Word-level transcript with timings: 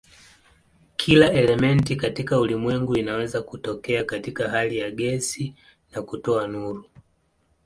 Kila 0.95 1.31
elementi 1.31 1.95
katika 1.95 2.39
ulimwengu 2.39 2.95
inaweza 2.97 3.41
kutokea 3.41 4.03
katika 4.03 4.49
hali 4.49 4.77
ya 4.77 4.91
gesi 4.91 5.55
na 5.91 6.01
kutoa 6.01 6.47
nuru. 6.47 6.85